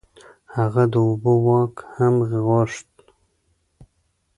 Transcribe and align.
هغه 0.55 0.83
د 0.93 0.95
اوبو 1.07 1.33
واک 1.45 1.75
هم 1.95 2.15
غوښت. 2.45 2.89